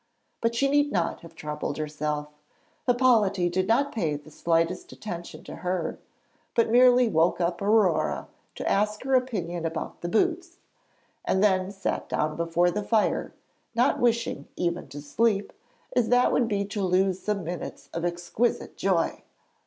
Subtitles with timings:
[0.41, 2.29] But she need not have troubled herself;
[2.87, 5.99] Hippolyte did not pay the slightest attention to her,
[6.55, 8.25] but merely woke up Aurore
[8.55, 10.57] to ask her opinion about the boots,
[11.23, 13.35] and then sat down before the fire,
[13.75, 15.53] not wishing even to sleep,
[15.95, 19.21] as that would be to lose some minutes of exquisite joy.